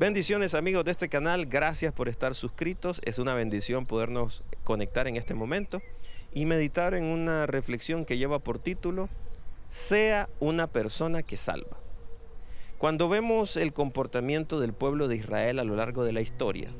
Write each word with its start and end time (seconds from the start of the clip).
Bendiciones 0.00 0.54
amigos 0.54 0.84
de 0.84 0.90
este 0.90 1.08
canal, 1.08 1.46
gracias 1.46 1.92
por 1.92 2.08
estar 2.08 2.34
suscritos. 2.34 3.00
Es 3.04 3.18
una 3.18 3.34
bendición 3.34 3.86
podernos 3.86 4.42
conectar 4.64 5.06
en 5.06 5.16
este 5.16 5.34
momento 5.34 5.80
y 6.32 6.46
meditar 6.46 6.94
en 6.94 7.04
una 7.04 7.46
reflexión 7.46 8.04
que 8.04 8.18
lleva 8.18 8.40
por 8.40 8.58
título 8.58 9.08
Sea 9.68 10.28
una 10.40 10.66
persona 10.66 11.22
que 11.22 11.36
salva. 11.36 11.78
Cuando 12.76 13.08
vemos 13.08 13.56
el 13.56 13.72
comportamiento 13.72 14.58
del 14.58 14.74
pueblo 14.74 15.08
de 15.08 15.16
Israel 15.16 15.58
a 15.58 15.64
lo 15.64 15.76
largo 15.76 16.04
de 16.04 16.12
la 16.12 16.20
historia, 16.20 16.70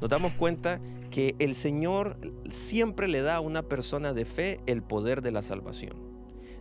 nos 0.00 0.08
damos 0.08 0.32
cuenta 0.32 0.80
que 1.10 1.34
el 1.38 1.56
Señor 1.56 2.16
siempre 2.50 3.08
le 3.08 3.20
da 3.20 3.36
a 3.36 3.40
una 3.40 3.62
persona 3.62 4.14
de 4.14 4.24
fe 4.24 4.60
el 4.66 4.82
poder 4.82 5.22
de 5.22 5.32
la 5.32 5.42
salvación. 5.42 6.09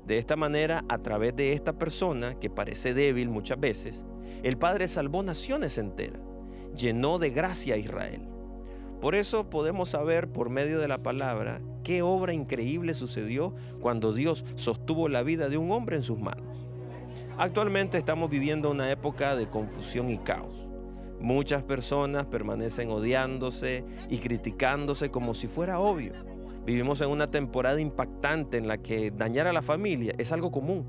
De 0.05 0.17
esta 0.17 0.35
manera, 0.35 0.83
a 0.89 0.97
través 0.99 1.35
de 1.35 1.53
esta 1.53 1.73
persona, 1.73 2.35
que 2.39 2.49
parece 2.49 2.93
débil 2.93 3.29
muchas 3.29 3.59
veces, 3.59 4.03
el 4.43 4.57
Padre 4.57 4.87
salvó 4.87 5.21
naciones 5.23 5.77
enteras, 5.77 6.21
llenó 6.75 7.19
de 7.19 7.29
gracia 7.29 7.75
a 7.75 7.77
Israel. 7.77 8.27
Por 9.01 9.15
eso 9.15 9.49
podemos 9.49 9.89
saber 9.89 10.29
por 10.31 10.49
medio 10.49 10.79
de 10.79 10.87
la 10.87 11.03
palabra 11.03 11.61
qué 11.83 12.01
obra 12.01 12.33
increíble 12.33 12.93
sucedió 12.93 13.55
cuando 13.79 14.13
Dios 14.13 14.43
sostuvo 14.55 15.07
la 15.07 15.23
vida 15.23 15.47
de 15.47 15.57
un 15.57 15.71
hombre 15.71 15.95
en 15.95 16.03
sus 16.03 16.19
manos. 16.19 16.67
Actualmente 17.37 17.97
estamos 17.97 18.29
viviendo 18.29 18.69
una 18.69 18.91
época 18.91 19.35
de 19.35 19.47
confusión 19.47 20.09
y 20.09 20.17
caos. 20.17 20.67
Muchas 21.21 21.63
personas 21.63 22.25
permanecen 22.25 22.89
odiándose 22.89 23.85
y 24.09 24.17
criticándose 24.17 25.11
como 25.11 25.33
si 25.33 25.47
fuera 25.47 25.79
obvio. 25.79 26.13
Vivimos 26.69 27.01
en 27.01 27.09
una 27.09 27.31
temporada 27.31 27.81
impactante 27.81 28.59
en 28.59 28.67
la 28.67 28.77
que 28.77 29.09
dañar 29.09 29.47
a 29.47 29.53
la 29.53 29.63
familia 29.63 30.13
es 30.19 30.31
algo 30.31 30.51
común. 30.51 30.85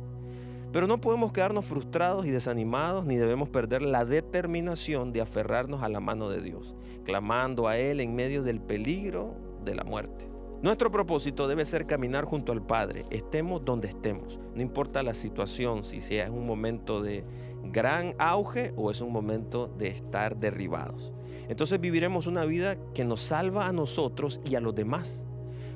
Pero 0.74 0.86
no 0.86 1.00
podemos 1.00 1.32
quedarnos 1.32 1.64
frustrados 1.64 2.26
y 2.26 2.30
desanimados 2.30 3.06
ni 3.06 3.16
debemos 3.16 3.48
perder 3.48 3.80
la 3.80 4.04
determinación 4.04 5.10
de 5.14 5.22
aferrarnos 5.22 5.82
a 5.82 5.88
la 5.88 6.00
mano 6.00 6.28
de 6.28 6.42
Dios, 6.42 6.74
clamando 7.06 7.66
a 7.66 7.78
Él 7.78 8.00
en 8.00 8.14
medio 8.14 8.42
del 8.42 8.60
peligro 8.60 9.34
de 9.64 9.74
la 9.74 9.82
muerte. 9.82 10.28
Nuestro 10.60 10.90
propósito 10.90 11.48
debe 11.48 11.64
ser 11.64 11.86
caminar 11.86 12.26
junto 12.26 12.52
al 12.52 12.60
Padre, 12.60 13.06
estemos 13.08 13.64
donde 13.64 13.88
estemos, 13.88 14.38
no 14.54 14.60
importa 14.60 15.02
la 15.02 15.14
situación, 15.14 15.82
si 15.84 16.02
sea 16.02 16.30
un 16.30 16.46
momento 16.46 17.00
de 17.00 17.24
gran 17.64 18.14
auge 18.18 18.74
o 18.76 18.90
es 18.90 19.00
un 19.00 19.12
momento 19.12 19.74
de 19.78 19.88
estar 19.88 20.36
derribados. 20.36 21.10
Entonces 21.48 21.80
viviremos 21.80 22.26
una 22.26 22.44
vida 22.44 22.76
que 22.92 23.06
nos 23.06 23.22
salva 23.22 23.66
a 23.66 23.72
nosotros 23.72 24.42
y 24.44 24.56
a 24.56 24.60
los 24.60 24.74
demás. 24.74 25.24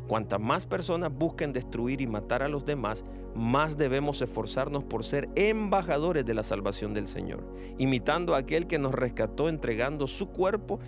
Cuantas 0.08 0.38
más 0.38 0.66
personas 0.66 1.10
busquen 1.12 1.52
destruir 1.52 2.00
y 2.00 2.06
matar 2.06 2.42
a 2.42 2.48
los 2.48 2.66
demás, 2.66 3.04
más 3.34 3.78
debemos 3.78 4.20
esforzarnos 4.20 4.84
por 4.84 5.02
ser 5.02 5.30
embajadores 5.34 6.26
de 6.26 6.34
la 6.34 6.42
salvación 6.42 6.92
del 6.92 7.08
Señor, 7.08 7.42
imitando 7.78 8.34
a 8.34 8.38
aquel 8.38 8.66
que 8.66 8.78
nos 8.78 8.94
rescató 8.94 9.48
entregando 9.48 10.06
su 10.06 10.28
cuerpo 10.28 10.78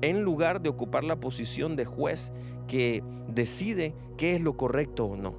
en 0.00 0.22
lugar 0.22 0.62
de 0.62 0.70
ocupar 0.70 1.04
la 1.04 1.20
posición 1.20 1.76
de 1.76 1.84
juez 1.84 2.32
que 2.66 3.04
decide 3.28 3.94
qué 4.16 4.34
es 4.34 4.40
lo 4.40 4.56
correcto 4.56 5.04
o 5.04 5.16
no. 5.16 5.34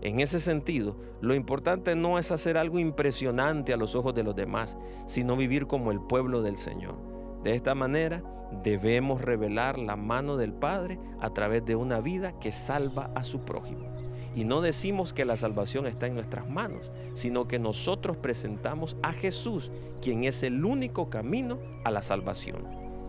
En 0.00 0.20
ese 0.20 0.38
sentido, 0.38 0.96
lo 1.20 1.34
importante 1.34 1.96
no 1.96 2.18
es 2.18 2.30
hacer 2.30 2.56
algo 2.56 2.78
impresionante 2.78 3.72
a 3.72 3.76
los 3.76 3.96
ojos 3.96 4.14
de 4.14 4.22
los 4.22 4.36
demás, 4.36 4.78
sino 5.06 5.36
vivir 5.36 5.66
como 5.66 5.90
el 5.90 6.00
pueblo 6.00 6.42
del 6.42 6.56
Señor. 6.56 6.94
De 7.42 7.54
esta 7.54 7.74
manera, 7.74 8.22
debemos 8.62 9.22
revelar 9.22 9.78
la 9.78 9.96
mano 9.96 10.36
del 10.36 10.52
Padre 10.52 10.98
a 11.20 11.30
través 11.30 11.64
de 11.64 11.76
una 11.76 12.00
vida 12.00 12.38
que 12.38 12.52
salva 12.52 13.10
a 13.14 13.22
su 13.22 13.40
prójimo. 13.40 13.86
Y 14.34 14.44
no 14.44 14.60
decimos 14.60 15.12
que 15.12 15.24
la 15.24 15.36
salvación 15.36 15.86
está 15.86 16.06
en 16.06 16.14
nuestras 16.14 16.48
manos, 16.48 16.92
sino 17.14 17.46
que 17.46 17.58
nosotros 17.58 18.16
presentamos 18.16 18.96
a 19.02 19.12
Jesús, 19.12 19.72
quien 20.00 20.24
es 20.24 20.42
el 20.42 20.64
único 20.64 21.10
camino 21.10 21.58
a 21.84 21.90
la 21.90 22.02
salvación. 22.02 22.64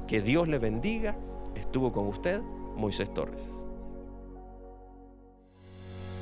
Que 0.07 0.21
Dios 0.21 0.47
le 0.47 0.57
bendiga. 0.57 1.15
Estuvo 1.55 1.91
con 1.91 2.07
usted 2.07 2.41
Moisés 2.75 3.13
Torres. 3.13 3.58